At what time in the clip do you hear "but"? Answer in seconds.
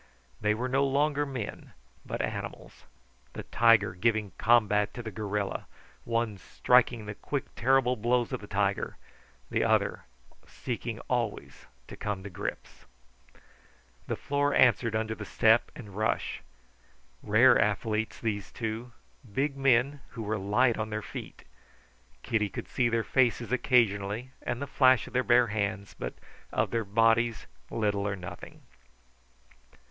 2.03-2.23, 25.93-26.15